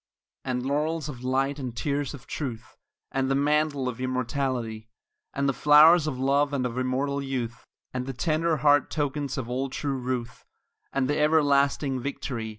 VII 0.45 0.49
And 0.49 0.65
laurels 0.65 1.09
of 1.09 1.23
light, 1.23 1.59
and 1.59 1.77
tears 1.77 2.15
of 2.15 2.25
truth, 2.25 2.75
And 3.11 3.29
the 3.29 3.35
mantle 3.35 3.87
of 3.87 4.01
immortality; 4.01 4.89
And 5.31 5.47
the 5.47 5.53
flowers 5.53 6.07
of 6.07 6.17
love 6.17 6.53
and 6.53 6.65
of 6.65 6.79
immortal 6.79 7.21
youth, 7.21 7.67
And 7.93 8.07
the 8.07 8.13
tender 8.13 8.57
heart 8.57 8.89
tokens 8.89 9.37
of 9.37 9.47
all 9.47 9.69
true 9.69 9.99
ruth 9.99 10.43
And 10.91 11.07
the 11.07 11.19
everlasting 11.19 11.99
victory! 11.99 12.49